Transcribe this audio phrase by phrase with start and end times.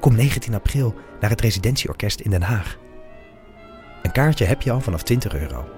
[0.00, 2.78] Kom 19 april naar het Residentieorkest in Den Haag.
[4.02, 5.77] Een kaartje heb je al vanaf 20 euro.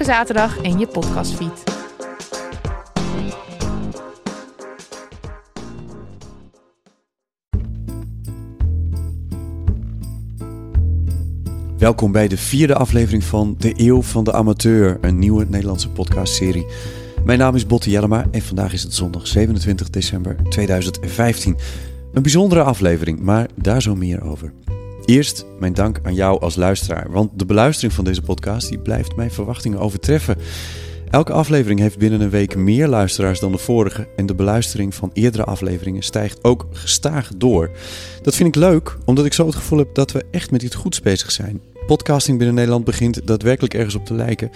[0.03, 1.63] zaterdag in je podcastfeed.
[11.77, 16.65] Welkom bij de vierde aflevering van De Eeuw van de Amateur, een nieuwe Nederlandse podcastserie.
[17.23, 21.57] Mijn naam is Botte Jellema en vandaag is het zondag 27 december 2015.
[22.13, 24.53] Een bijzondere aflevering, maar daar zo meer over.
[25.11, 29.15] Eerst mijn dank aan jou als luisteraar, want de beluistering van deze podcast die blijft
[29.15, 30.37] mijn verwachtingen overtreffen.
[31.09, 35.09] Elke aflevering heeft binnen een week meer luisteraars dan de vorige en de beluistering van
[35.13, 37.71] eerdere afleveringen stijgt ook gestaag door.
[38.21, 40.75] Dat vind ik leuk, omdat ik zo het gevoel heb dat we echt met iets
[40.75, 41.61] goeds bezig zijn.
[41.85, 44.51] Podcasting binnen Nederland begint daadwerkelijk ergens op te lijken.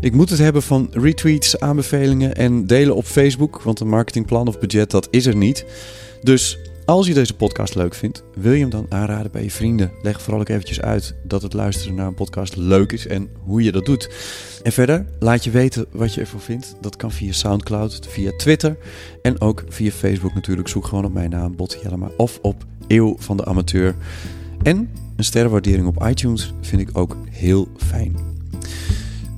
[0.00, 4.58] Ik moet het hebben van retweets, aanbevelingen en delen op Facebook, want een marketingplan of
[4.58, 5.64] budget dat is er niet.
[6.22, 9.92] Dus als je deze podcast leuk vindt, wil je hem dan aanraden bij je vrienden.
[10.02, 13.62] Leg vooral ook eventjes uit dat het luisteren naar een podcast leuk is en hoe
[13.62, 14.10] je dat doet.
[14.62, 16.76] En verder, laat je weten wat je ervan vindt.
[16.80, 18.76] Dat kan via Soundcloud, via Twitter
[19.22, 20.68] en ook via Facebook natuurlijk.
[20.68, 23.94] Zoek gewoon op mijn naam, Botte Jellema, of op Eeuw van de Amateur.
[24.62, 28.33] En een sterrenwaardering op iTunes vind ik ook heel fijn.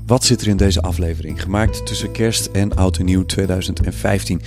[0.07, 1.43] Wat zit er in deze aflevering?
[1.43, 4.41] Gemaakt tussen kerst en oud en nieuw 2015.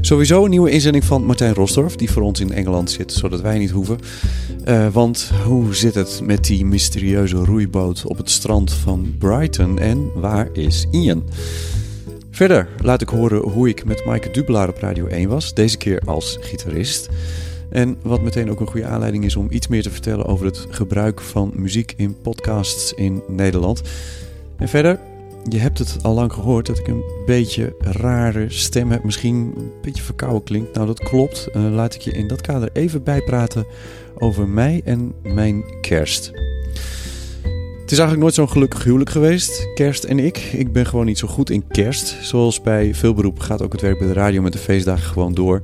[0.00, 3.58] Sowieso een nieuwe inzending van Martijn Rosdorf, die voor ons in Engeland zit, zodat wij
[3.58, 3.98] niet hoeven.
[4.68, 10.10] Uh, want hoe zit het met die mysterieuze roeiboot op het strand van Brighton en
[10.14, 11.22] waar is Ian?
[12.30, 16.00] Verder laat ik horen hoe ik met Maaike Dubelaar op Radio 1 was, deze keer
[16.04, 17.08] als gitarist.
[17.70, 20.66] En wat meteen ook een goede aanleiding is om iets meer te vertellen over het
[20.68, 23.82] gebruik van muziek in podcasts in Nederland.
[24.64, 24.98] En verder,
[25.48, 29.04] je hebt het al lang gehoord dat ik een beetje rare stem heb.
[29.04, 30.74] Misschien een beetje verkouden klinkt.
[30.74, 31.48] Nou, dat klopt.
[31.56, 33.66] Uh, laat ik je in dat kader even bijpraten
[34.18, 36.26] over mij en mijn kerst.
[37.80, 40.38] Het is eigenlijk nooit zo'n gelukkig huwelijk geweest, kerst en ik.
[40.38, 42.16] Ik ben gewoon niet zo goed in kerst.
[42.22, 45.34] Zoals bij veel beroepen gaat ook het werk bij de radio met de feestdagen gewoon
[45.34, 45.62] door.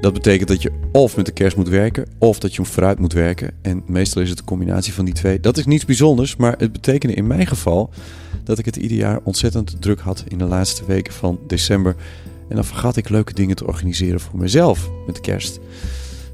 [0.00, 2.98] Dat betekent dat je of met de kerst moet werken, of dat je hem vooruit
[2.98, 3.50] moet werken.
[3.62, 5.40] En meestal is het een combinatie van die twee.
[5.40, 7.90] Dat is niets bijzonders, maar het betekende in mijn geval
[8.48, 11.96] dat ik het ieder jaar ontzettend druk had in de laatste weken van december.
[12.48, 15.60] En dan vergat ik leuke dingen te organiseren voor mezelf met kerst.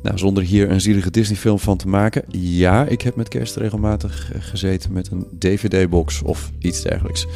[0.02, 2.24] Nou, zonder hier een zielige Disney-film van te maken.
[2.38, 7.26] Ja, ik heb met kerst regelmatig gezeten met een DVD-box of iets dergelijks.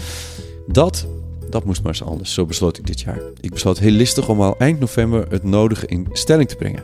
[0.67, 1.07] Dat,
[1.51, 2.35] dat moest maar eens anders.
[2.35, 3.21] Zo besloot ik dit jaar.
[3.41, 6.83] Ik besloot heel listig om al eind november het nodige in stelling te brengen.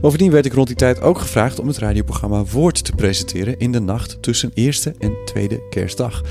[0.00, 3.72] Bovendien werd ik rond die tijd ook gevraagd om het radioprogramma Woord te presenteren in
[3.72, 6.22] de nacht tussen eerste en tweede kerstdag.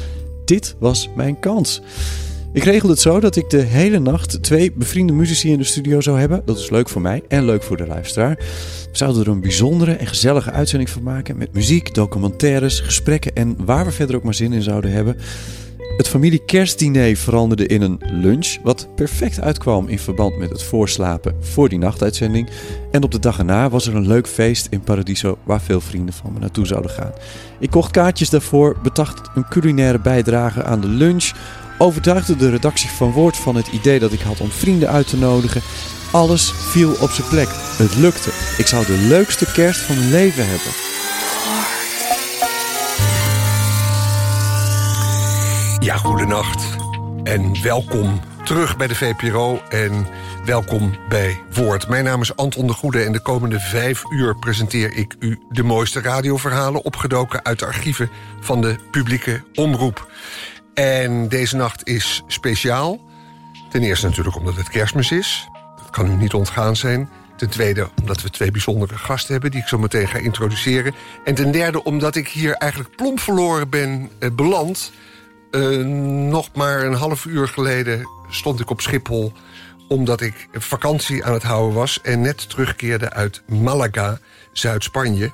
[0.46, 1.82] Dit was mijn kans.
[2.54, 6.02] Ik regelde het zo dat ik de hele nacht twee bevriende muzici in de studio
[6.02, 6.42] zou hebben.
[6.46, 8.36] Dat is leuk voor mij en leuk voor de luisteraar.
[8.92, 11.38] We zouden er een bijzondere en gezellige uitzending van maken.
[11.38, 15.18] Met muziek, documentaires, gesprekken en waar we verder ook maar zin in zouden hebben.
[15.98, 21.36] Het familie kerstdiner veranderde in een lunch, wat perfect uitkwam in verband met het voorslapen
[21.40, 22.50] voor die nachtuitzending.
[22.92, 26.14] En op de dag erna was er een leuk feest in Paradiso waar veel vrienden
[26.14, 27.12] van me naartoe zouden gaan.
[27.60, 31.32] Ik kocht kaartjes daarvoor, bedacht een culinaire bijdrage aan de lunch,
[31.78, 35.18] overtuigde de redactie van Woord van het idee dat ik had om vrienden uit te
[35.18, 35.62] nodigen.
[36.12, 37.50] Alles viel op zijn plek.
[37.78, 38.30] Het lukte.
[38.58, 40.95] Ik zou de leukste kerst van mijn leven hebben.
[45.86, 46.78] Ja, goedenacht
[47.24, 50.08] en welkom terug bij de VPRO en
[50.46, 51.88] welkom bij Woord.
[51.88, 55.64] Mijn naam is Anton de Goede en de komende vijf uur presenteer ik u de
[55.64, 58.10] mooiste radioverhalen opgedoken uit de archieven
[58.40, 60.12] van de publieke omroep.
[60.74, 63.00] En deze nacht is speciaal.
[63.70, 65.48] Ten eerste natuurlijk omdat het kerstmis is.
[65.78, 67.10] Dat kan u niet ontgaan zijn.
[67.38, 69.52] Ten tweede omdat we twee bijzondere gasten hebben...
[69.52, 70.96] die ik zo meteen ga introduceren.
[71.24, 74.92] En ten derde omdat ik hier eigenlijk plomp verloren ben eh, beland.
[75.56, 75.86] Eh,
[76.30, 79.34] nog maar een half uur geleden stond ik op Schiphol...
[79.88, 82.02] omdat ik vakantie aan het houden was...
[82.02, 84.20] en net terugkeerde uit Malaga,
[84.54, 85.32] Zuid-Spanje.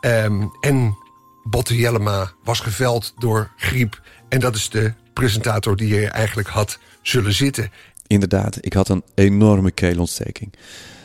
[0.00, 0.96] Ehm, en
[1.44, 4.00] Botte Jellema was geveld door griep.
[4.28, 7.70] En dat is de presentator die je eigenlijk had zullen zitten.
[8.06, 10.54] Inderdaad, ik had een enorme keelontsteking.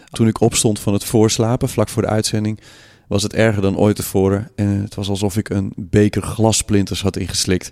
[0.10, 2.60] Toen ik opstond van het voorslapen, vlak voor de uitzending,
[3.08, 4.52] was het erger dan ooit tevoren.
[4.56, 7.72] En het was alsof ik een beker glassplinters had ingeslikt.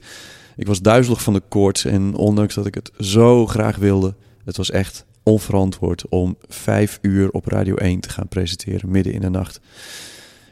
[0.56, 4.16] Ik was duizelig van de koorts en ondanks dat ik het zo graag wilde,
[4.46, 9.22] het was echt onverantwoord om vijf uur op Radio 1 te gaan presenteren midden in
[9.22, 9.60] de nacht.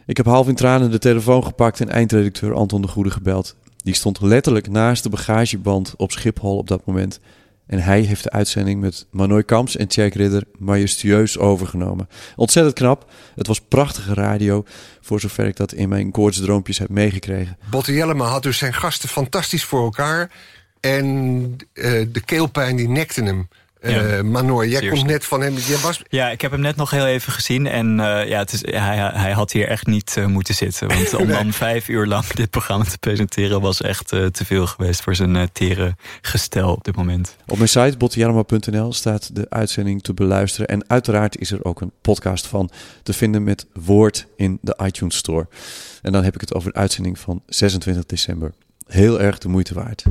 [0.06, 3.56] Ik heb half in tranen de telefoon gepakt en eindredacteur Anton de Goede gebeld.
[3.84, 7.20] Die stond letterlijk naast de bagageband op Schiphol op dat moment.
[7.70, 12.10] En hij heeft de uitzending met Manoy Kamps en Tjerk Ridder majestueus overgenomen.
[12.36, 13.12] Ontzettend knap.
[13.36, 14.64] Het was prachtige radio,
[15.02, 17.58] voor zover ik dat in mijn koortsdroompjes heb meegekregen.
[17.70, 20.32] Botte Jellema had dus zijn gasten fantastisch voor elkaar.
[20.80, 21.06] En
[21.74, 23.48] uh, de keelpijn die nekte hem.
[23.82, 24.24] Uh, ja.
[24.24, 25.54] Manor, jij komt net van hem.
[25.54, 26.02] Jij was...
[26.10, 27.68] Ja, ik heb hem net nog heel even gezien.
[27.68, 30.88] En uh, ja, het is, hij, hij had hier echt niet uh, moeten zitten.
[30.88, 33.62] Want om dan vijf uur lang dit programma te presenteren...
[33.62, 37.36] was echt te veel geweest voor zijn tere gestel op dit moment.
[37.48, 40.68] Op mijn site botjarma.nl staat de uitzending te beluisteren.
[40.68, 42.70] En uiteraard is er ook een podcast van
[43.04, 45.48] te vinden met woord in de iTunes Store.
[46.02, 48.54] En dan heb ik het over de uitzending van 26 december.
[48.88, 50.04] Heel erg de moeite waard.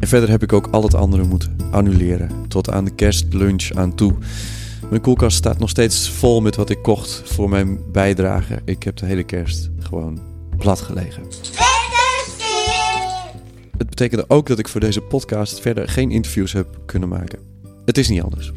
[0.00, 2.30] En verder heb ik ook al het andere moeten annuleren.
[2.48, 4.14] Tot aan de kerstlunch aan toe.
[4.88, 8.62] Mijn koelkast staat nog steeds vol met wat ik kocht voor mijn bijdrage.
[8.64, 10.20] Ik heb de hele kerst gewoon
[10.56, 11.22] plat gelegen.
[13.78, 17.38] Het betekende ook dat ik voor deze podcast verder geen interviews heb kunnen maken.
[17.84, 18.52] Het is niet anders.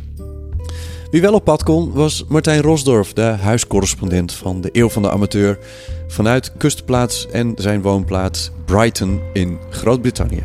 [1.11, 5.11] Wie wel op pad kon, was Martijn Rosdorf, de huiscorrespondent van de Eeuw van de
[5.11, 5.59] Amateur,
[6.07, 10.43] vanuit kustplaats en zijn woonplaats Brighton in Groot-Brittannië.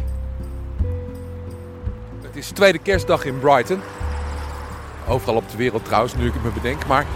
[2.38, 3.81] Is tweede kerstdag in Brighton.
[5.08, 6.87] Overal op de wereld trouwens, nu ik het me bedenk.
[6.87, 7.06] Maar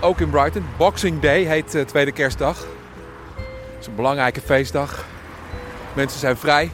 [0.00, 0.64] ook in Brighton.
[0.76, 2.56] Boxing Day heet uh, tweede kerstdag.
[2.56, 5.04] Het is een belangrijke feestdag.
[5.94, 6.64] Mensen zijn vrij.
[6.64, 6.70] Er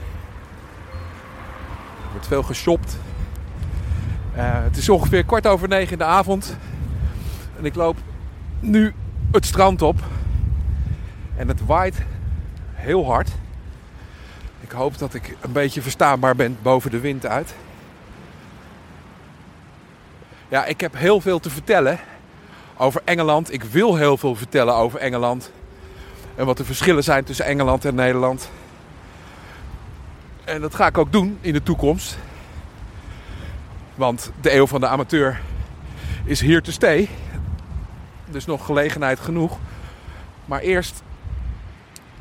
[2.11, 2.99] wordt veel geshopt.
[4.37, 6.57] Uh, het is ongeveer kwart over negen in de avond.
[7.59, 7.97] En ik loop
[8.61, 8.95] nu
[9.33, 10.01] het strand op.
[11.37, 12.03] En het waait
[12.73, 13.31] heel hard.
[14.73, 17.55] Ik hoop dat ik een beetje verstaanbaar ben boven de wind uit.
[20.49, 21.99] Ja, ik heb heel veel te vertellen
[22.77, 23.53] over Engeland.
[23.53, 25.51] Ik wil heel veel vertellen over Engeland.
[26.35, 28.51] En wat de verschillen zijn tussen Engeland en Nederland.
[30.45, 32.19] En dat ga ik ook doen in de toekomst.
[33.95, 35.41] Want de eeuw van de amateur
[36.25, 37.09] is hier te stay.
[38.27, 39.59] Dus nog gelegenheid genoeg.
[40.45, 41.03] Maar eerst,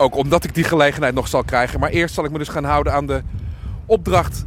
[0.02, 1.80] ook omdat ik die gelegenheid nog zal krijgen.
[1.80, 3.22] Maar eerst zal ik me dus gaan houden aan de
[3.86, 4.46] opdracht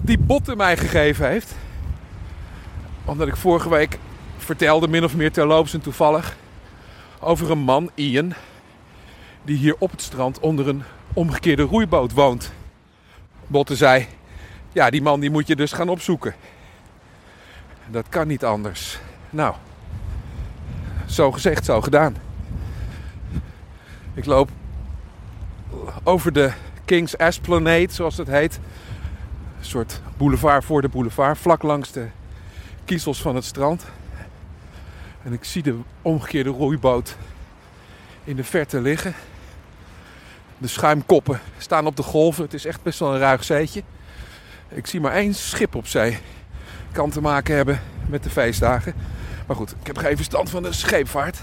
[0.00, 1.54] die Botte mij gegeven heeft.
[3.04, 3.98] Omdat ik vorige week
[4.38, 6.36] vertelde, min of meer terloops en toevallig,
[7.20, 8.32] over een man, Ian,
[9.42, 10.82] die hier op het strand onder een
[11.12, 12.52] omgekeerde roeiboot woont.
[13.46, 14.06] Botte zei,
[14.72, 16.34] ja, die man die moet je dus gaan opzoeken.
[17.86, 18.98] Dat kan niet anders.
[19.30, 19.54] Nou,
[21.06, 22.16] zo gezegd, zo gedaan.
[24.14, 24.50] Ik loop
[26.02, 26.52] over de
[26.84, 28.60] King's Esplanade, zoals het heet.
[29.58, 32.06] Een soort boulevard voor de boulevard, vlak langs de
[32.84, 33.84] kiezels van het strand.
[35.22, 37.16] En ik zie de omgekeerde roeiboot
[38.24, 39.14] in de verte liggen.
[40.58, 42.44] De schuimkoppen staan op de golven.
[42.44, 43.82] Het is echt best wel een ruig zeetje.
[44.68, 46.18] Ik zie maar één schip op zee.
[46.92, 48.94] Kan te maken hebben met de feestdagen.
[49.46, 51.40] Maar goed, ik heb geen verstand van de scheepvaart.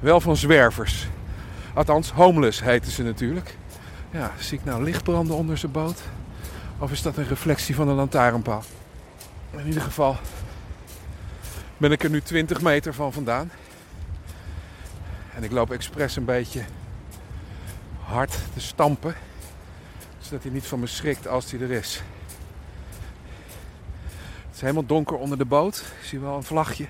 [0.00, 1.06] Wel van zwervers.
[1.74, 3.56] Althans, homeless heten ze natuurlijk.
[4.10, 6.00] Ja, zie ik nou licht branden onder zijn boot?
[6.78, 8.62] Of is dat een reflectie van een lantaarnpaal?
[9.50, 10.16] In ieder geval
[11.76, 13.50] ben ik er nu 20 meter van vandaan.
[15.34, 16.62] En ik loop expres een beetje
[18.04, 19.14] hard te stampen.
[20.18, 22.02] Zodat hij niet van me schrikt als hij er is.
[24.46, 25.76] Het is helemaal donker onder de boot.
[26.00, 26.84] Ik zie wel een vlagje.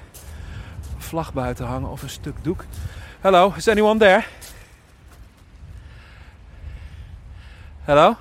[0.95, 2.65] Een vlag buiten hangen of een stuk doek.
[3.21, 4.25] Hello, is anyone there?
[7.91, 8.17] Hello?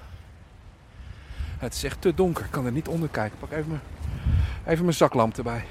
[1.57, 2.45] Het is echt te donker.
[2.45, 3.37] Ik kan er niet onder kijken.
[3.39, 3.81] Pak even mijn,
[4.65, 5.65] even mijn zaklamp erbij.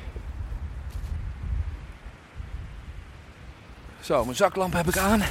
[4.01, 5.23] Zo, mijn zaklamp heb ik aan.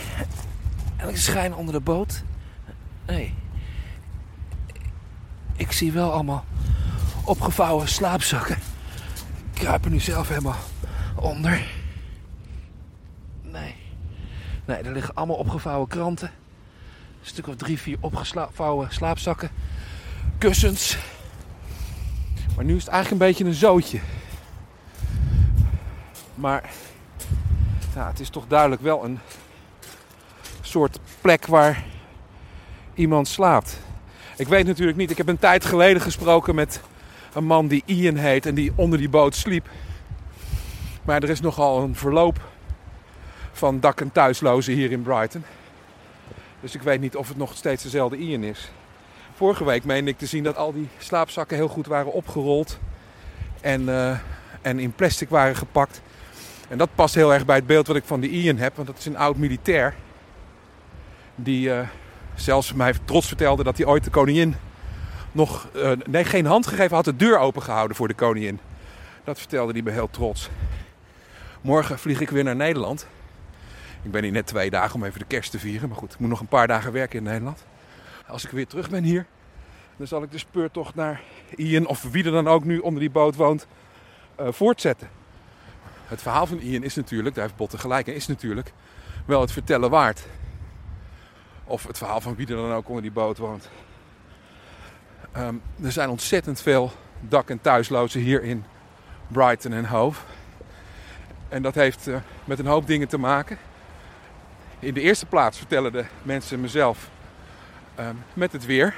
[0.98, 2.24] En ik schijn onder de boot.
[3.06, 3.34] Nee.
[5.56, 6.46] Ik zie wel allemaal
[7.24, 8.58] opgevouwen slaapzakken.
[9.54, 10.60] kruip er nu zelf helemaal
[11.16, 11.66] onder.
[13.42, 13.76] Nee.
[14.66, 16.32] Nee, er liggen allemaal opgevouwen kranten.
[17.20, 19.50] Een stuk of drie, vier opgevouwen slaapzakken.
[20.38, 20.98] Kussens.
[22.56, 24.00] Maar nu is het eigenlijk een beetje een zootje.
[26.36, 26.70] Maar
[27.96, 29.20] ja, het is toch duidelijk wel een
[30.62, 31.84] soort plek waar
[32.94, 33.80] iemand slaapt.
[34.38, 36.82] Ik weet natuurlijk niet, ik heb een tijd geleden gesproken met
[37.34, 39.70] een man die Ian heet en die onder die boot sliep.
[41.04, 42.40] Maar er is nogal een verloop
[43.52, 45.44] van dak- en thuislozen hier in Brighton.
[46.60, 48.72] Dus ik weet niet of het nog steeds dezelfde Ian is.
[49.34, 52.80] Vorige week meende ik te zien dat al die slaapzakken heel goed waren opgerold
[53.62, 54.18] en, uh,
[54.62, 56.02] en in plastic waren gepakt.
[56.70, 58.88] En dat past heel erg bij het beeld wat ik van die Ian heb, want
[58.88, 59.96] dat is een oud militair.
[61.36, 61.80] Die uh,
[62.36, 64.56] zelfs mij trots vertelde dat hij ooit de koningin
[65.32, 68.60] nog, uh, nee, geen hand gegeven had, de deur open gehouden voor de koningin.
[69.24, 70.50] Dat vertelde hij me heel trots.
[71.62, 73.08] Morgen vlieg ik weer naar Nederland.
[74.08, 75.90] Ik ben hier net twee dagen om even de kerst te vieren.
[75.90, 77.66] Maar goed, ik moet nog een paar dagen werken in Nederland.
[78.28, 79.26] Als ik weer terug ben hier,
[79.98, 81.22] dan zal ik de speurtocht naar
[81.56, 83.68] Ian of wie er dan ook nu onder die boot woont,
[84.40, 85.10] uh, voortzetten.
[86.06, 88.72] Het verhaal van Ian is natuurlijk, daar heeft Botte gelijk in, is natuurlijk
[89.26, 90.26] wel het vertellen waard.
[91.64, 93.70] Of het verhaal van wie er dan ook onder die boot woont.
[95.38, 98.64] Um, er zijn ontzettend veel dak- en thuislozen hier in
[99.28, 100.22] Brighton en Hove.
[101.50, 103.58] En dat heeft uh, met een hoop dingen te maken.
[104.80, 107.10] In de eerste plaats vertellen de mensen mezelf
[108.00, 108.96] um, met het weer.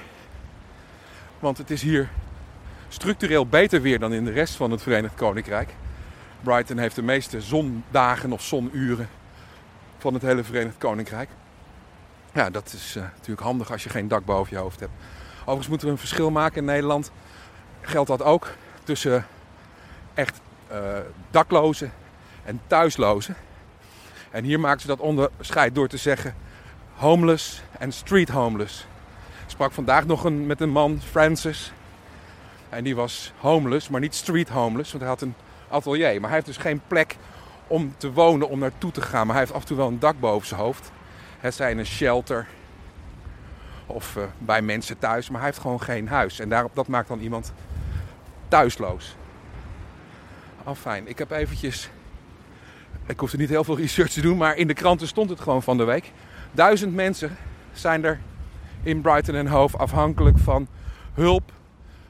[1.39, 2.09] Want het is hier
[2.87, 5.69] structureel beter weer dan in de rest van het Verenigd Koninkrijk.
[6.41, 9.09] Brighton heeft de meeste zondagen of zonuren
[9.97, 11.29] van het hele Verenigd Koninkrijk.
[12.33, 14.93] Ja, dat is uh, natuurlijk handig als je geen dak boven je hoofd hebt.
[15.39, 17.11] Overigens moeten we een verschil maken in Nederland.
[17.81, 18.47] Geldt dat ook
[18.83, 19.25] tussen
[20.13, 20.97] echt uh,
[21.31, 21.91] daklozen
[22.43, 23.35] en thuislozen.
[24.31, 26.35] En hier maken ze dat onderscheid door te zeggen
[26.99, 28.87] homeless en street homeless.
[29.43, 31.71] Ik sprak vandaag nog een, met een man, Francis.
[32.69, 35.35] En die was homeless, maar niet street homeless, want hij had een
[35.69, 36.19] atelier.
[36.19, 37.15] Maar hij heeft dus geen plek
[37.67, 39.25] om te wonen, om naartoe te gaan.
[39.25, 40.91] Maar hij heeft af en toe wel een dak boven zijn hoofd.
[41.39, 42.47] Het zij in een shelter
[43.85, 46.39] of uh, bij mensen thuis, maar hij heeft gewoon geen huis.
[46.39, 47.53] En daarop, dat maakt dan iemand
[48.47, 49.15] thuisloos.
[50.63, 51.89] Afijn, ik heb eventjes...
[53.09, 55.63] Ik hoefde niet heel veel research te doen, maar in de kranten stond het gewoon
[55.63, 56.11] van de week.
[56.51, 57.37] Duizend mensen
[57.73, 58.19] zijn er
[58.83, 60.67] in Brighton en Hove afhankelijk van
[61.13, 61.51] hulp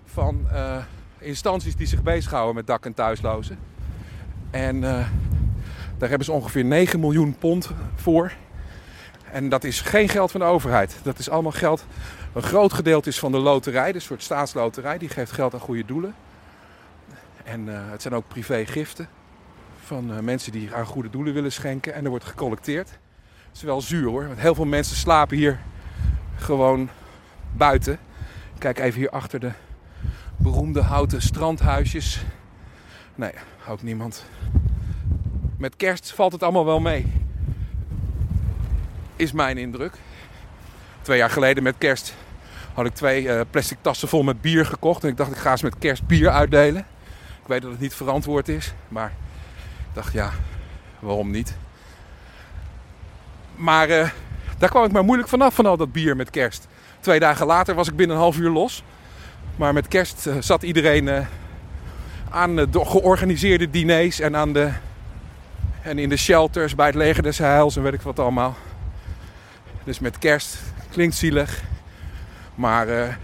[0.06, 0.78] van uh,
[1.18, 3.60] instanties die zich bezighouden met dak- en thuislozen.
[4.52, 4.82] En uh,
[5.98, 8.32] daar hebben ze ongeveer 9 miljoen pond voor.
[9.32, 11.00] En dat is geen geld van de overheid.
[11.04, 11.86] Dat is allemaal geld.
[12.34, 14.98] Een groot gedeelte is van de loterij, een soort staatsloterij.
[14.98, 16.16] Die geeft geld aan goede doelen.
[17.44, 19.10] En uh, het zijn ook privégiften
[19.90, 21.94] van uh, mensen die aan goede doelen willen schenken.
[21.94, 22.90] En er wordt gecollecteerd.
[23.48, 25.60] Het is wel zuur hoor, want heel veel mensen slapen hier
[26.36, 26.90] gewoon
[27.52, 28.00] buiten.
[28.58, 29.52] Kijk even hier achter de
[30.38, 32.24] beroemde houten strandhuisjes.
[33.16, 33.32] Nee,
[33.68, 34.26] ook niemand.
[35.58, 37.14] Met kerst valt het allemaal wel mee.
[39.16, 39.94] Is mijn indruk.
[41.02, 42.16] Twee jaar geleden met kerst
[42.74, 45.04] had ik twee uh, plastic tassen vol met bier gekocht.
[45.04, 46.86] En ik dacht, ik ga eens met kerst bier uitdelen.
[47.42, 48.74] Ik weet dat het niet verantwoord is.
[48.88, 49.14] Maar
[49.94, 50.32] dacht, ja,
[51.00, 51.56] waarom niet?
[53.56, 54.10] Maar uh,
[54.58, 56.68] daar kwam ik maar moeilijk vanaf van al dat bier met kerst.
[57.00, 58.84] Twee dagen later was ik binnen een half uur los.
[59.56, 61.26] Maar met kerst uh, zat iedereen uh,
[62.30, 64.72] aan de georganiseerde diners en, aan de,
[65.82, 68.56] en in de shelters bij het leger des heils en weet ik wat allemaal.
[69.84, 70.58] Dus met kerst
[70.92, 71.62] klinkt zielig.
[72.56, 73.18] Maar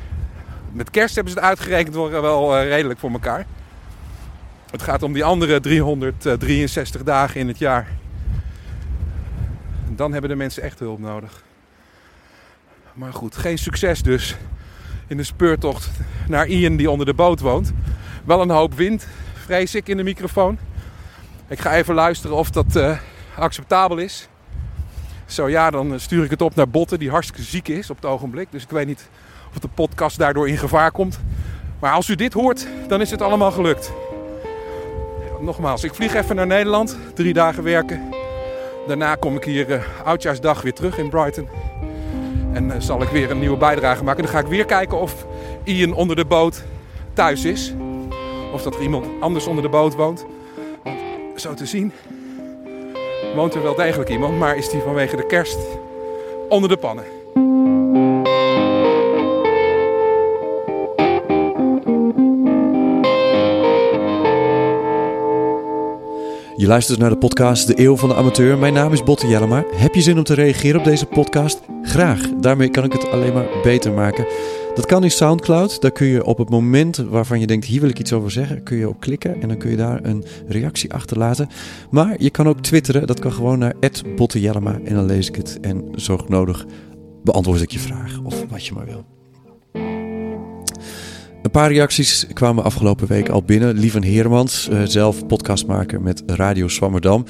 [0.72, 3.46] met kerst hebben ze het uitgerekend wel redelijk voor elkaar.
[4.72, 7.88] Het gaat om die andere 363 dagen in het jaar.
[9.90, 11.44] Dan hebben de mensen echt hulp nodig.
[12.94, 14.36] Maar goed, geen succes dus
[15.08, 15.90] in de speurtocht
[16.28, 17.74] naar Ian die onder de boot woont.
[18.24, 20.58] Wel een hoop wind, vrees ik, in de microfoon.
[21.48, 22.98] Ik ga even luisteren of dat uh,
[23.36, 24.28] acceptabel is.
[25.26, 28.06] Zo ja, dan stuur ik het op naar Botten, die hartstikke ziek is op het
[28.06, 28.48] ogenblik.
[28.52, 29.10] Dus ik weet niet
[29.50, 31.20] of de podcast daardoor in gevaar komt.
[31.80, 33.92] Maar als u dit hoort, dan is het allemaal gelukt.
[35.39, 38.01] Nogmaals, ik vlieg even naar Nederland, drie dagen werken.
[38.88, 41.48] Daarna kom ik hier uh, oudjaarsdag weer terug in Brighton.
[42.54, 44.24] En uh, zal ik weer een nieuwe bijdrage maken.
[44.24, 45.25] Dan ga ik weer kijken of
[45.63, 46.63] Ian onder de boot
[47.13, 47.74] thuis is.
[48.54, 50.25] Of dat er iemand anders onder de boot woont.
[50.84, 51.00] Want
[51.36, 51.92] zo te zien
[53.36, 54.38] woont er wel degelijk iemand.
[54.38, 55.58] Maar is die vanwege de kerst
[56.50, 57.15] onder de pannen.
[66.66, 68.58] Je luistert naar de podcast De Eeuw van de Amateur.
[68.58, 69.64] Mijn naam is Botte Jellema.
[69.76, 71.62] Heb je zin om te reageren op deze podcast?
[71.82, 72.30] Graag.
[72.40, 74.28] Daarmee kan ik het alleen maar beter maken.
[74.76, 75.82] Dat kan in Soundcloud.
[75.82, 78.64] Daar kun je op het moment waarvan je denkt, hier wil ik iets over zeggen,
[78.64, 81.50] kun je op klikken en dan kun je daar een reactie achterlaten.
[81.90, 83.08] Maar je kan ook twitteren.
[83.08, 83.76] Dat kan gewoon naar
[84.16, 86.66] @bottejellema en dan lees ik het en zo nodig
[87.24, 89.06] beantwoord ik je vraag of wat je maar wil.
[91.56, 93.78] Paar reacties kwamen afgelopen week al binnen.
[93.78, 97.26] Lieven Heermans, uh, zelf podcastmaker met Radio Swammerdam.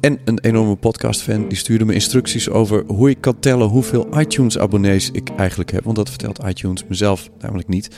[0.00, 5.10] En een enorme podcastfan, die stuurde me instructies over hoe ik kan tellen hoeveel iTunes-abonnees
[5.10, 5.84] ik eigenlijk heb.
[5.84, 7.88] Want dat vertelt iTunes mezelf namelijk niet.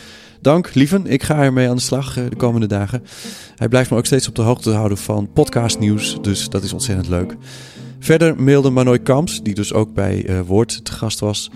[0.40, 1.06] Dank, Lieven.
[1.06, 3.02] Ik ga ermee aan de slag uh, de komende dagen.
[3.56, 7.08] Hij blijft me ook steeds op de hoogte houden van podcastnieuws, dus dat is ontzettend
[7.08, 7.36] leuk.
[8.00, 11.50] Verder mailde Manoy Kamps, die dus ook bij uh, Woord te gast was.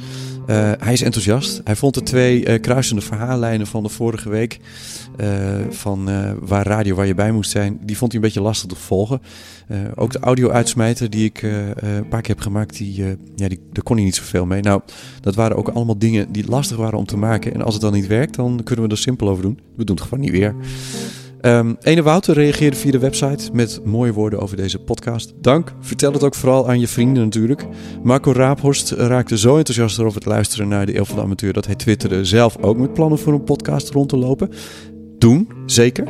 [0.46, 1.60] Uh, hij is enthousiast.
[1.64, 4.58] Hij vond de twee uh, kruisende verhaallijnen van de vorige week,
[5.70, 6.08] van
[6.40, 9.20] waar radio waar je bij moest zijn, die vond hij een beetje lastig te volgen.
[9.94, 13.04] ook de audio-uitsmijter die ik een paar keer heb gemaakt, die,
[13.36, 14.62] ja, die, daar kon hij niet zoveel mee.
[14.62, 14.80] Nou,
[15.20, 17.54] dat waren ook allemaal dingen die lastig waren om te maken.
[17.54, 19.58] En als het dan niet werkt, dan kunnen we er simpel over doen.
[19.76, 20.54] We doen het gewoon niet weer.
[21.46, 25.32] Um, Ene Wouter reageerde via de website met mooie woorden over deze podcast.
[25.40, 25.72] Dank.
[25.80, 27.66] Vertel het ook vooral aan je vrienden natuurlijk.
[28.02, 31.52] Marco Raaphorst raakte zo enthousiast over het luisteren naar de Eeuw van de Amateur...
[31.52, 34.50] dat hij twitterde zelf ook met plannen voor een podcast rond te lopen.
[35.18, 36.08] Doen, zeker.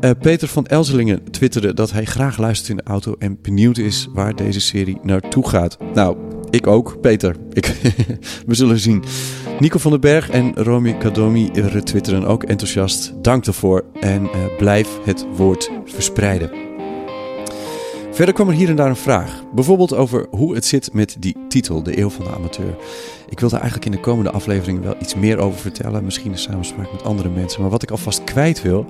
[0.00, 3.14] Uh, Peter van Elzelingen twitterde dat hij graag luistert in de auto...
[3.18, 5.78] en benieuwd is waar deze serie naartoe gaat.
[5.94, 6.16] Nou,
[6.50, 7.36] ik ook, Peter.
[7.52, 7.66] Ik,
[8.46, 9.04] we zullen zien.
[9.58, 13.12] Nico van den Berg en Romy Kadomi retwitteren ook enthousiast.
[13.22, 16.50] Dank daarvoor en uh, blijf het woord verspreiden.
[18.12, 19.42] Verder kwam er hier en daar een vraag.
[19.54, 22.76] Bijvoorbeeld over hoe het zit met die titel, De Eeuw van de Amateur.
[23.28, 26.04] Ik wil daar eigenlijk in de komende aflevering wel iets meer over vertellen.
[26.04, 27.60] Misschien in samenspraak met andere mensen.
[27.60, 28.86] Maar wat ik alvast kwijt wil,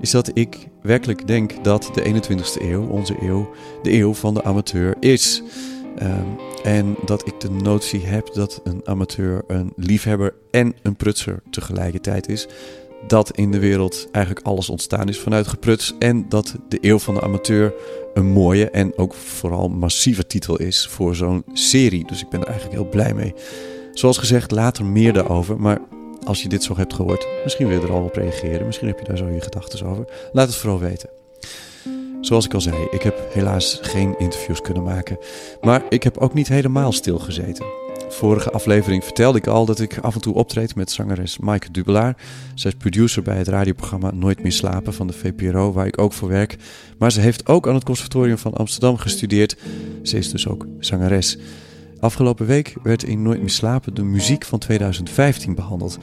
[0.00, 3.50] is dat ik werkelijk denk dat de 21ste eeuw, onze eeuw,
[3.82, 5.42] de eeuw van de amateur is.
[6.02, 11.42] Um, en dat ik de notie heb dat een amateur een liefhebber en een prutser
[11.50, 12.46] tegelijkertijd is.
[13.06, 15.94] Dat in de wereld eigenlijk alles ontstaan is vanuit gepruts.
[15.98, 17.74] En dat de eeuw van de amateur
[18.14, 22.06] een mooie en ook vooral massieve titel is voor zo'n serie.
[22.06, 23.34] Dus ik ben er eigenlijk heel blij mee.
[23.92, 25.60] Zoals gezegd, later meer daarover.
[25.60, 25.80] Maar
[26.24, 28.66] als je dit zo hebt gehoord, misschien wil je er al op reageren.
[28.66, 30.04] Misschien heb je daar zo je gedachten over.
[30.32, 31.08] Laat het vooral weten.
[32.24, 35.18] Zoals ik al zei, ik heb helaas geen interviews kunnen maken.
[35.60, 37.66] Maar ik heb ook niet helemaal stilgezeten.
[38.08, 42.16] Vorige aflevering vertelde ik al dat ik af en toe optreed met zangeres Maaike Dubelaar.
[42.54, 46.12] Zij is producer bij het radioprogramma Nooit meer slapen van de VPRO, waar ik ook
[46.12, 46.56] voor werk.
[46.98, 49.56] Maar ze heeft ook aan het Conservatorium van Amsterdam gestudeerd.
[50.02, 51.38] Ze is dus ook zangeres.
[52.00, 55.98] Afgelopen week werd in Nooit meer slapen de muziek van 2015 behandeld.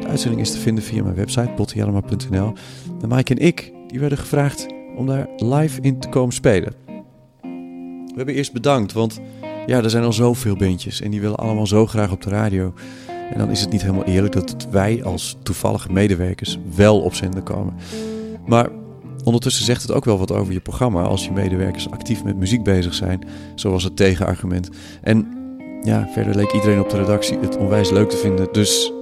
[0.00, 2.52] De uitzending is te vinden via mijn website bottejelma.nl.
[3.02, 6.72] En Maaike en ik die werden gevraagd om daar live in te komen spelen.
[8.06, 9.20] We hebben eerst bedankt, want
[9.66, 12.72] ja, er zijn al zoveel bandjes en die willen allemaal zo graag op de radio.
[13.32, 17.42] En dan is het niet helemaal eerlijk dat wij als toevallige medewerkers wel op zender
[17.42, 17.74] komen.
[18.46, 18.68] Maar
[19.24, 22.62] ondertussen zegt het ook wel wat over je programma als je medewerkers actief met muziek
[22.62, 24.70] bezig zijn, zoals het tegenargument.
[25.02, 25.28] En
[25.82, 28.48] ja, verder leek iedereen op de redactie het onwijs leuk te vinden.
[28.52, 28.92] Dus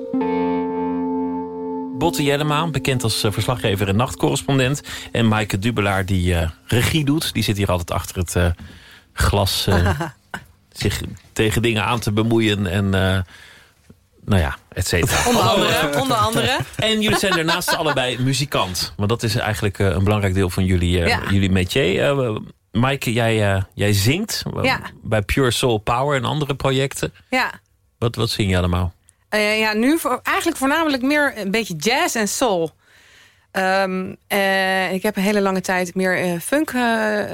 [1.99, 4.83] Botte Jellema, bekend als eh, verslaggever en nachtcorrespondent.
[5.13, 7.33] En Maaike Dubelaar, die uh, regie doet.
[7.33, 8.47] Die zit hier altijd achter het uh,
[9.13, 9.69] glas
[10.73, 11.01] zich
[11.33, 12.67] tegen dingen aan te bemoeien.
[12.67, 12.91] En
[14.25, 15.27] nou ja, et cetera.
[15.27, 16.59] Onder andere, onder andere.
[16.77, 18.93] En jullie zijn daarnaast allebei muzikant.
[18.97, 21.21] Want dat is eigenlijk een belangrijk deel van jullie, ja.
[21.31, 22.17] jullie métier.
[22.73, 24.81] Maaike, jij, jij zingt ja.
[25.03, 27.13] bij Pure Soul Power en andere projecten.
[27.31, 27.53] Ja.
[27.99, 28.95] Wat, wat zing je allemaal?
[29.35, 32.71] Uh, ja, nu voor, eigenlijk voornamelijk meer een beetje jazz en soul.
[33.53, 36.73] Um, uh, ik heb een hele lange tijd meer uh, funk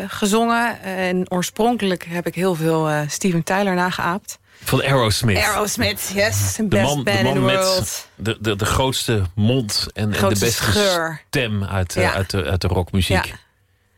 [0.06, 0.82] gezongen.
[0.82, 4.38] en oorspronkelijk heb ik heel veel Steven Tyler nageaapt.
[4.64, 5.38] Van Aerosmith.
[5.38, 6.36] Aerosmith, yes.
[6.36, 8.08] Best de man, band de man in the met world.
[8.14, 11.22] De, de, de grootste mond en, en de beste scheur.
[11.26, 12.12] stem uit, Ja.
[12.12, 13.24] uit, de, uit de rockmuziek.
[13.24, 13.34] Ja.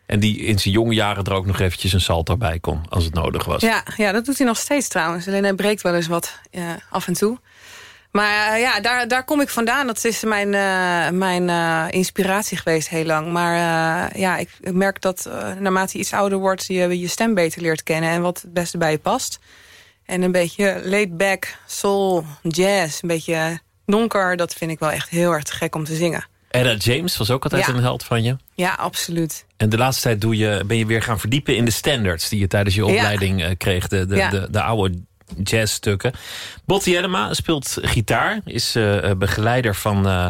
[0.07, 3.05] En die in zijn jonge jaren er ook nog eventjes een salto bij kon, als
[3.05, 3.61] het nodig was.
[3.61, 5.27] Ja, ja, dat doet hij nog steeds trouwens.
[5.27, 6.39] Alleen hij breekt wel eens wat
[6.91, 7.39] af en toe.
[8.13, 9.87] Maar uh, ja, daar, daar kom ik vandaan.
[9.87, 13.33] Dat is mijn, uh, mijn uh, inspiratie geweest heel lang.
[13.33, 13.57] Maar
[14.19, 16.67] ja, ik, ik, merk dat naarmate je iets ouder wordt...
[16.67, 19.39] je je stem beter leert kennen en wat het beste bij je past.
[20.07, 24.37] En een beetje laid back, soul, jazz, een beetje donker...
[24.37, 26.27] dat vind ik wel echt heel erg gek om te zingen.
[26.51, 27.73] Ella James was ook altijd Ja.
[27.73, 28.37] een held van je.
[28.55, 29.45] Ja, absoluut.
[29.57, 32.29] En de laatste tijd doe je, ben je weer gaan verdiepen in de standards...
[32.29, 34.31] die je tijdens je opleiding eh, kreeg, de, de, Ja.
[34.31, 35.03] de, de oude
[35.43, 36.13] jazzstukken.
[36.65, 40.27] Botti Jellema speelt gitaar, is eh, eh, begeleider van eh,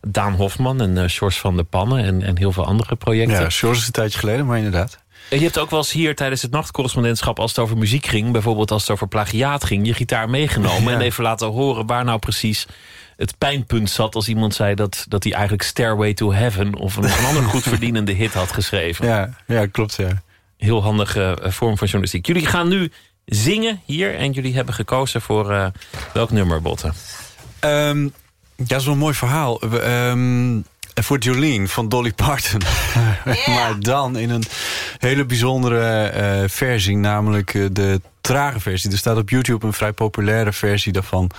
[0.00, 0.80] Daan Hofman...
[0.80, 3.40] en eh Sjors van der Pannen en, en heel veel andere projecten.
[3.40, 5.02] Ja, Sjors is een tijdje geleden, maar inderdaad.
[5.28, 7.38] En je hebt ook wel eens hier tijdens het nachtcorrespondentschap...
[7.38, 9.86] als het over muziek ging, bijvoorbeeld als het over plagiaat ging...
[9.86, 10.98] je gitaar meegenomen Ja.
[10.98, 11.86] en even laten horen...
[11.86, 12.66] waar nou precies
[13.16, 14.74] het pijnpunt zat als iemand zei...
[14.74, 16.74] dat, dat hij eigenlijk Stairway to Heaven...
[16.74, 19.06] of een, een andere goed verdienende hit had geschreven.
[19.06, 20.22] Ja, ja klopt, ja.
[20.56, 22.26] Heel handige vorm van journalistiek.
[22.26, 22.92] Jullie gaan nu
[23.24, 25.66] zingen hier en jullie hebben gekozen voor eh,
[26.12, 26.94] welk nummer, Botten?
[27.58, 28.10] Ehm, ja,
[28.56, 29.60] dat is wel een mooi verhaal.
[29.60, 30.60] Ehm,
[30.94, 32.60] voor Jolene van Dolly Parton.
[33.54, 34.44] maar dan in een
[34.98, 36.96] hele bijzondere eh, versie.
[36.96, 38.90] Namelijk eh, de trage versie.
[38.90, 41.30] Er staat op YouTube een vrij populaire versie daarvan.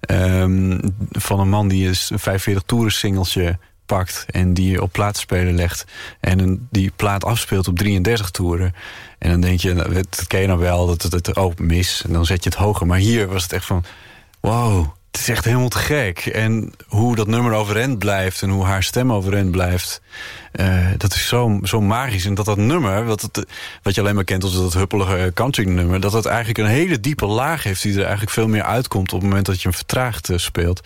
[0.00, 0.78] ehm,
[1.10, 3.58] van een man die is een 45 toeren singeltje
[3.96, 4.26] pakt.
[4.30, 5.84] En die op plaatspeler legt.
[6.20, 8.74] En die plaat afspeelt op 33 toeren.
[9.18, 12.02] En dan denk je, nou, dat ken je nou wel, dat het, ook mis.
[12.06, 12.86] En dan zet je het hoger.
[12.86, 13.84] Maar hier was het echt van,
[14.40, 16.18] wow, het is echt helemaal te gek.
[16.18, 20.02] En hoe dat nummer overeind blijft en hoe haar stem overeind blijft...
[20.52, 22.24] eh, dat is zo, zo magisch.
[22.24, 23.30] En dat dat nummer, wat,
[23.82, 26.00] je alleen maar kent als dat huppelige country nummer...
[26.00, 27.82] dat het eigenlijk een hele diepe laag heeft...
[27.82, 30.80] die er eigenlijk veel meer uitkomt op het moment dat je hem vertraagd eh, speelt.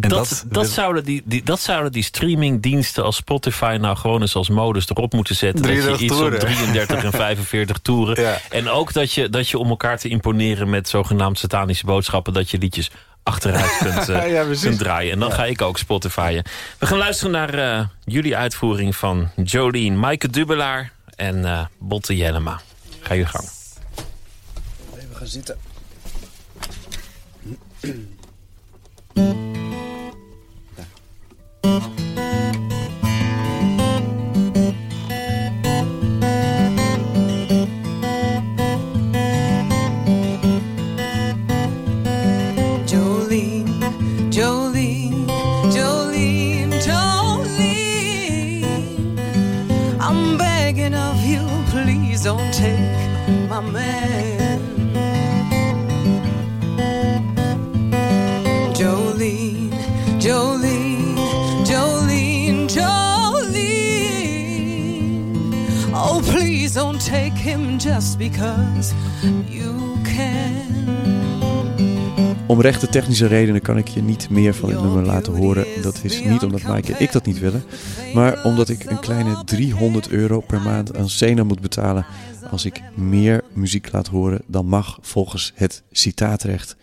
[0.00, 4.34] En dat, dat, zouden die, die, dat zouden die streamingdiensten als Spotify nou gewoon eens
[4.34, 5.62] als modus erop moeten zetten.
[5.62, 6.40] Dat je 33 iets toeren.
[6.40, 8.22] op 33 en 45 toeren.
[8.22, 8.38] Ja.
[8.50, 12.32] En ook dat je, dat je om elkaar te imponeren met zogenaamd satanische boodschappen...
[12.32, 12.90] dat je liedjes
[13.22, 15.12] achteruit kunt, eh, Ja, kunt draaien.
[15.12, 16.44] En dan ga ik ook Spotifyen.
[16.78, 22.60] We gaan luisteren naar eh, jullie uitvoering van Jolene, Maaike Dubelaar en eh Botte Jellema.
[23.00, 23.48] Ga je gang.
[24.96, 25.56] Even gaan zitten.
[72.64, 75.66] Rechte technische redenen kan ik je niet meer van dit nummer laten horen.
[75.82, 77.64] Dat is niet omdat Mike ik dat niet willen,
[78.14, 82.06] maar omdat ik een kleine 300 euro per maand aan Sena moet betalen
[82.50, 86.76] als ik meer muziek laat horen dan mag volgens het citaatrecht.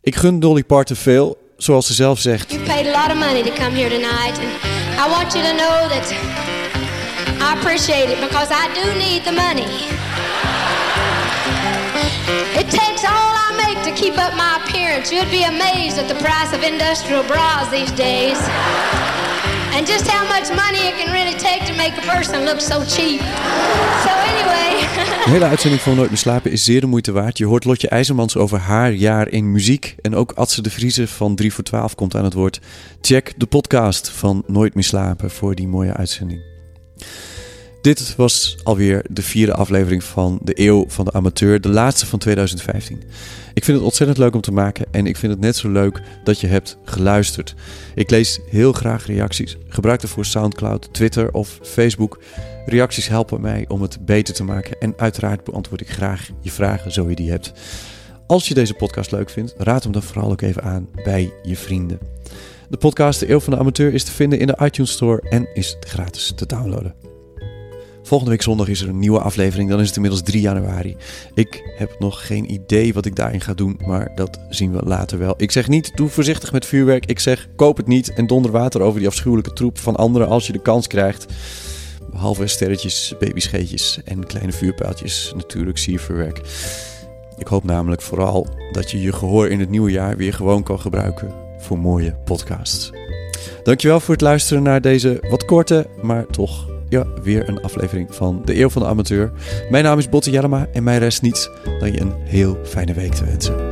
[0.00, 2.52] Ik gun Dolly Parton veel, zoals ze zelf zegt.
[2.52, 4.50] You paid a come here tonight, and
[5.06, 6.12] I want you to know that
[7.40, 9.86] I appreciate it because I do need the money.
[12.60, 15.10] It takes all I make to keep up my appearance.
[15.14, 18.38] You'd be amazed at the price of industrial bras these days.
[19.74, 22.84] And just how much money it can really take to make a person look so
[22.84, 23.20] cheap.
[24.04, 24.68] So anyway,
[25.24, 27.38] De hele uitzending van Nooit meer slapen is zeer de moeite waard.
[27.38, 29.94] Je hoort Lotje IJzermans over haar jaar in muziek.
[30.02, 32.60] En ook Adse de Vrieze van 3 voor 12 komt aan het woord.
[33.00, 36.57] Check de podcast van Nooit meer slapen voor die mooie uitzending.
[37.80, 42.18] Dit was alweer de vierde aflevering van de Eeuw van de Amateur, de laatste van
[42.18, 43.02] 2015.
[43.54, 46.02] Ik vind het ontzettend leuk om te maken en ik vind het net zo leuk
[46.24, 47.54] dat je hebt geluisterd.
[47.94, 49.56] Ik lees heel graag reacties.
[49.68, 52.18] Gebruik daarvoor Soundcloud, Twitter of Facebook.
[52.66, 56.92] Reacties helpen mij om het beter te maken en uiteraard beantwoord ik graag je vragen
[56.92, 57.52] zo je die hebt.
[58.26, 61.56] Als je deze podcast leuk vindt, raad hem dan vooral ook even aan bij je
[61.56, 61.98] vrienden.
[62.68, 65.54] De podcast De Eeuw van de Amateur is te vinden in de iTunes Store en
[65.54, 67.07] is gratis te downloaden.
[68.08, 69.70] Volgende week zondag is er een nieuwe aflevering.
[69.70, 70.96] Dan is het inmiddels 3 januari.
[71.34, 75.18] Ik heb nog geen idee wat ik daarin ga doen, maar dat zien we later
[75.18, 75.34] wel.
[75.36, 77.06] Ik zeg niet, doe voorzichtig met vuurwerk.
[77.06, 80.46] Ik zeg, koop het niet en donder water over die afschuwelijke troep van anderen als
[80.46, 81.26] je de kans krijgt.
[82.10, 85.32] Behalve sterretjes, babyscheetjes en kleine vuurpijltjes.
[85.36, 86.40] Natuurlijk siervuurwerk.
[87.36, 90.80] Ik hoop namelijk vooral dat je je gehoor in het nieuwe jaar weer gewoon kan
[90.80, 92.90] gebruiken voor mooie podcasts.
[93.62, 98.42] Dankjewel voor het luisteren naar deze wat korte, maar toch ja, weer een aflevering van
[98.44, 99.32] De Eeuw van de Amateur.
[99.70, 103.12] Mijn naam is Botte Jellema en mij rest niets dan je een heel fijne week
[103.12, 103.67] te wensen.